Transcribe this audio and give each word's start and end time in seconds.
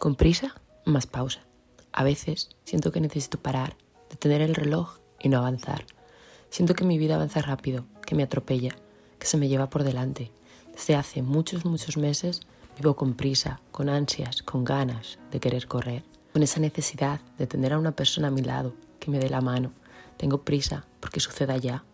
Con 0.00 0.14
prisa, 0.14 0.54
más 0.86 1.06
pausa. 1.06 1.40
A 1.92 2.04
veces 2.04 2.48
siento 2.64 2.90
que 2.90 3.02
necesito 3.02 3.38
parar, 3.38 3.76
detener 4.08 4.40
el 4.40 4.54
reloj 4.54 4.96
y 5.20 5.28
no 5.28 5.36
avanzar. 5.36 5.84
Siento 6.48 6.74
que 6.74 6.86
mi 6.86 6.96
vida 6.96 7.16
avanza 7.16 7.42
rápido, 7.42 7.84
que 8.06 8.14
me 8.14 8.22
atropella, 8.22 8.74
que 9.18 9.26
se 9.26 9.36
me 9.36 9.48
lleva 9.48 9.68
por 9.68 9.84
delante. 9.84 10.32
Desde 10.72 10.96
hace 10.96 11.20
muchos, 11.20 11.66
muchos 11.66 11.98
meses 11.98 12.40
vivo 12.78 12.96
con 12.96 13.12
prisa, 13.12 13.60
con 13.72 13.90
ansias, 13.90 14.42
con 14.42 14.64
ganas 14.64 15.18
de 15.32 15.38
querer 15.38 15.66
correr, 15.66 16.02
con 16.32 16.42
esa 16.42 16.60
necesidad 16.60 17.20
de 17.36 17.46
tener 17.46 17.74
a 17.74 17.78
una 17.78 17.92
persona 17.92 18.28
a 18.28 18.30
mi 18.30 18.40
lado 18.40 18.72
que 19.00 19.10
me 19.10 19.18
dé 19.18 19.28
la 19.28 19.42
mano. 19.42 19.74
Tengo 20.16 20.44
prisa 20.44 20.86
porque 21.00 21.20
suceda 21.20 21.58
ya. 21.58 21.84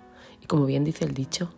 Y 0.41 0.46
como 0.46 0.64
bien 0.64 0.84
dice 0.84 1.04
el 1.04 1.12
dicho, 1.12 1.50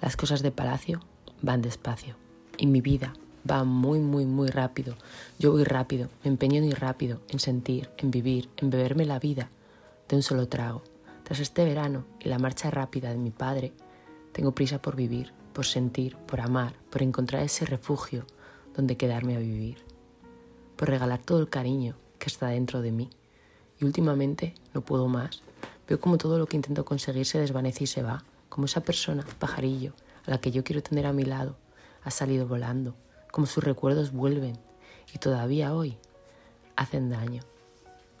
las 0.00 0.16
cosas 0.16 0.40
de 0.40 0.50
palacio 0.50 1.00
van 1.42 1.60
despacio. 1.60 2.16
Y 2.56 2.68
mi 2.68 2.80
vida 2.80 3.12
va 3.48 3.64
muy, 3.64 4.00
muy, 4.00 4.26
muy 4.26 4.48
rápido. 4.48 4.96
Yo 5.38 5.52
voy 5.52 5.64
rápido, 5.64 6.08
me 6.22 6.30
empeño 6.30 6.58
en 6.58 6.64
ir 6.64 6.78
rápido, 6.78 7.20
en 7.28 7.38
sentir, 7.38 7.90
en 7.98 8.10
vivir, 8.10 8.48
en 8.56 8.70
beberme 8.70 9.04
la 9.04 9.18
vida 9.18 9.50
de 10.08 10.16
un 10.16 10.22
solo 10.22 10.48
trago. 10.48 10.82
Tras 11.24 11.40
este 11.40 11.64
verano 11.64 12.04
y 12.20 12.28
la 12.28 12.38
marcha 12.38 12.70
rápida 12.70 13.10
de 13.10 13.18
mi 13.18 13.30
padre, 13.30 13.72
tengo 14.32 14.52
prisa 14.52 14.80
por 14.80 14.96
vivir, 14.96 15.32
por 15.52 15.66
sentir, 15.66 16.16
por 16.16 16.40
amar, 16.40 16.74
por 16.90 17.02
encontrar 17.02 17.42
ese 17.42 17.64
refugio 17.64 18.26
donde 18.74 18.96
quedarme 18.96 19.36
a 19.36 19.38
vivir, 19.38 19.78
por 20.76 20.88
regalar 20.88 21.20
todo 21.20 21.40
el 21.40 21.48
cariño 21.48 21.96
que 22.18 22.28
está 22.28 22.48
dentro 22.48 22.82
de 22.82 22.92
mí. 22.92 23.10
Y 23.80 23.84
últimamente 23.84 24.54
no 24.72 24.80
puedo 24.82 25.08
más. 25.08 25.42
Veo 25.88 26.00
como 26.00 26.18
todo 26.18 26.38
lo 26.38 26.46
que 26.46 26.56
intento 26.56 26.84
conseguir 26.84 27.26
se 27.26 27.38
desvanece 27.38 27.84
y 27.84 27.86
se 27.86 28.02
va, 28.02 28.24
como 28.48 28.66
esa 28.66 28.80
persona, 28.80 29.24
pajarillo, 29.38 29.92
a 30.26 30.30
la 30.30 30.38
que 30.38 30.50
yo 30.50 30.64
quiero 30.64 30.82
tener 30.82 31.06
a 31.06 31.12
mi 31.12 31.24
lado, 31.24 31.56
ha 32.02 32.10
salido 32.10 32.46
volando, 32.46 32.94
como 33.34 33.48
sus 33.48 33.64
recuerdos 33.64 34.12
vuelven 34.12 34.56
y 35.12 35.18
todavía 35.18 35.74
hoy 35.74 35.98
hacen 36.76 37.10
daño. 37.10 37.42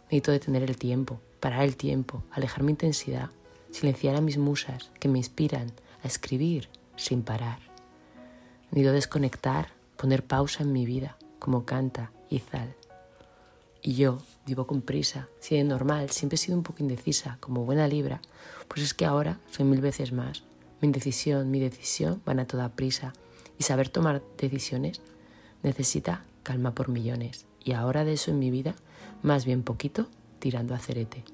Necesito 0.06 0.32
detener 0.32 0.64
el 0.64 0.76
tiempo, 0.76 1.20
parar 1.38 1.62
el 1.62 1.76
tiempo, 1.76 2.24
alejar 2.32 2.64
mi 2.64 2.72
intensidad, 2.72 3.30
silenciar 3.70 4.16
a 4.16 4.20
mis 4.20 4.38
musas 4.38 4.90
que 4.98 5.06
me 5.06 5.18
inspiran 5.18 5.70
a 6.02 6.08
escribir 6.08 6.68
sin 6.96 7.22
parar. 7.22 7.60
Necesito 8.72 8.90
desconectar, 8.90 9.68
poner 9.96 10.24
pausa 10.24 10.64
en 10.64 10.72
mi 10.72 10.84
vida, 10.84 11.16
como 11.38 11.64
canta 11.64 12.10
Izal. 12.28 12.74
Y 13.82 13.94
yo 13.94 14.18
vivo 14.46 14.66
con 14.66 14.82
prisa, 14.82 15.28
si 15.38 15.54
de 15.54 15.62
normal 15.62 16.10
siempre 16.10 16.34
he 16.34 16.38
sido 16.38 16.56
un 16.56 16.64
poco 16.64 16.82
indecisa, 16.82 17.38
como 17.38 17.64
buena 17.64 17.86
libra, 17.86 18.20
pues 18.66 18.82
es 18.82 18.94
que 18.94 19.04
ahora 19.06 19.38
soy 19.52 19.64
mil 19.64 19.80
veces 19.80 20.10
más. 20.10 20.42
Mi 20.80 20.86
indecisión, 20.86 21.52
mi 21.52 21.60
decisión 21.60 22.20
van 22.24 22.40
a 22.40 22.48
toda 22.48 22.70
prisa 22.70 23.12
y 23.58 23.64
saber 23.64 23.88
tomar 23.88 24.22
decisiones 24.38 25.00
necesita 25.62 26.24
calma 26.42 26.74
por 26.74 26.88
millones. 26.88 27.46
Y 27.64 27.72
ahora 27.72 28.04
de 28.04 28.12
eso 28.12 28.30
en 28.30 28.38
mi 28.38 28.50
vida, 28.50 28.74
más 29.22 29.44
bien 29.44 29.62
poquito, 29.62 30.06
tirando 30.38 30.74
a 30.74 30.78
cerete. 30.78 31.24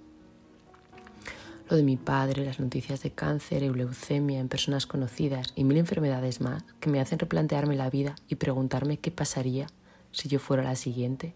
Lo 1.68 1.76
de 1.76 1.82
mi 1.84 1.96
padre, 1.96 2.44
las 2.44 2.58
noticias 2.58 3.02
de 3.02 3.12
cáncer, 3.12 3.62
leucemia 3.62 4.40
en 4.40 4.48
personas 4.48 4.86
conocidas 4.86 5.52
y 5.54 5.62
mil 5.62 5.76
enfermedades 5.76 6.40
más 6.40 6.64
que 6.80 6.90
me 6.90 7.00
hacen 7.00 7.18
replantearme 7.20 7.76
la 7.76 7.90
vida 7.90 8.16
y 8.28 8.36
preguntarme 8.36 8.98
qué 8.98 9.10
pasaría 9.10 9.68
si 10.10 10.28
yo 10.28 10.40
fuera 10.40 10.64
la 10.64 10.74
siguiente. 10.74 11.32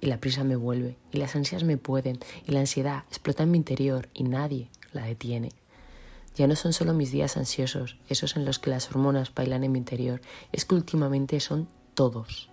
Y 0.00 0.06
la 0.06 0.18
prisa 0.18 0.44
me 0.44 0.56
vuelve, 0.56 0.96
y 1.12 1.18
las 1.18 1.36
ansias 1.36 1.62
me 1.62 1.76
pueden, 1.76 2.18
y 2.46 2.52
la 2.52 2.60
ansiedad 2.60 3.04
explota 3.08 3.44
en 3.44 3.52
mi 3.52 3.58
interior 3.58 4.08
y 4.14 4.24
nadie 4.24 4.70
la 4.92 5.04
detiene. 5.04 5.50
Ya 6.36 6.46
no 6.46 6.56
son 6.56 6.72
solo 6.72 6.94
mis 6.94 7.10
días 7.10 7.36
ansiosos, 7.36 7.98
esos 8.08 8.36
en 8.36 8.44
los 8.44 8.58
que 8.58 8.70
las 8.70 8.88
hormonas 8.90 9.34
bailan 9.34 9.64
en 9.64 9.72
mi 9.72 9.78
interior, 9.78 10.20
es 10.52 10.64
que 10.64 10.74
últimamente 10.74 11.40
son 11.40 11.68
todos. 11.94 12.50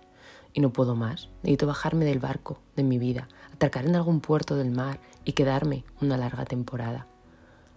Y 0.52 0.60
no 0.60 0.72
puedo 0.72 0.96
más. 0.96 1.28
Necesito 1.42 1.66
bajarme 1.66 2.04
del 2.04 2.18
barco, 2.18 2.60
de 2.74 2.82
mi 2.82 2.98
vida, 2.98 3.28
atracar 3.52 3.86
en 3.86 3.96
algún 3.96 4.20
puerto 4.20 4.56
del 4.56 4.70
mar 4.70 5.00
y 5.24 5.32
quedarme 5.32 5.84
una 6.00 6.16
larga 6.16 6.44
temporada. 6.44 7.06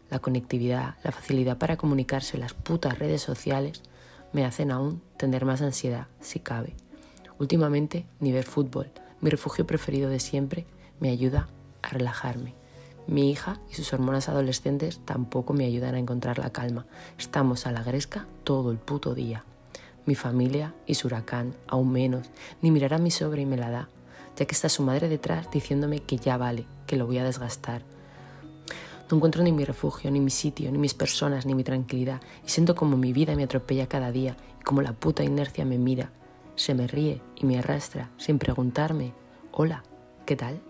La 0.10 0.20
conectividad, 0.20 0.96
la 1.04 1.12
facilidad 1.12 1.58
para 1.58 1.78
comunicarse, 1.78 2.38
las 2.38 2.54
putas 2.54 2.98
redes 3.00 3.22
sociales 3.22 3.84
me 4.34 4.46
hacen 4.46 4.72
aún 4.72 5.02
tener 5.18 5.46
más 5.46 5.62
ansiedad, 5.62 6.08
si 6.20 6.40
cabe. 6.40 6.76
Últimamente, 7.40 8.06
ni 8.20 8.32
ver 8.32 8.46
fútbol, 8.46 8.92
mi 9.20 9.30
refugio 9.30 9.66
preferido 9.66 10.10
de 10.10 10.20
siempre, 10.20 10.66
me 11.00 11.10
ayuda 11.10 11.48
a 11.82 11.90
relajarme. 11.90 12.61
Mi 13.08 13.30
hija 13.32 13.60
y 13.70 13.76
sus 13.76 13.92
hormonas 13.94 14.30
adolescentes 14.30 15.00
tampoco 15.06 15.54
me 15.54 15.66
ayudan 15.66 15.96
a 15.96 16.00
encontrar 16.00 16.40
la 16.40 16.52
calma. 16.52 16.86
Estamos 17.18 17.66
a 17.66 17.72
la 17.72 17.84
gresca 17.84 18.28
todo 18.44 18.72
el 18.72 18.78
puto 18.78 19.16
día. 19.16 19.44
Mi 20.06 20.16
familia 20.16 20.74
y 20.86 20.96
su 20.96 21.08
huracán, 21.08 21.56
aún 21.68 21.92
menos, 21.92 22.30
ni 22.62 22.72
mirar 22.72 22.94
a 22.94 22.98
mi 22.98 23.12
sobra 23.12 23.42
y 23.42 23.46
me 23.46 23.58
la 23.58 23.70
da, 23.70 23.90
ya 24.38 24.46
que 24.46 24.56
está 24.56 24.70
su 24.70 24.84
madre 24.84 25.10
detrás 25.10 25.50
diciéndome 25.52 26.00
que 26.00 26.18
ya 26.18 26.38
vale, 26.38 26.66
que 26.88 26.96
lo 26.96 27.06
voy 27.06 27.18
a 27.18 27.24
desgastar. 27.24 27.84
No 29.10 29.18
encuentro 29.18 29.44
ni 29.44 29.52
mi 29.52 29.66
refugio, 29.66 30.10
ni 30.10 30.22
mi 30.22 30.32
sitio, 30.32 30.72
ni 30.72 30.78
mis 30.78 30.94
personas, 30.94 31.46
ni 31.46 31.54
mi 31.54 31.64
tranquilidad, 31.64 32.22
y 32.46 32.50
siento 32.50 32.76
como 32.76 32.96
mi 32.98 33.12
vida 33.12 33.36
me 33.36 33.44
atropella 33.44 33.88
cada 33.88 34.12
día 34.12 34.38
y 34.60 34.64
como 34.64 34.82
la 34.82 34.94
puta 34.94 35.24
inercia 35.24 35.66
me 35.66 35.78
mira, 35.78 36.12
se 36.56 36.74
me 36.74 36.88
ríe 36.88 37.22
y 37.36 37.46
me 37.46 37.60
arrastra 37.60 38.10
sin 38.18 38.40
preguntarme, 38.40 39.14
hola, 39.52 39.84
¿qué 40.26 40.36
tal? 40.36 40.62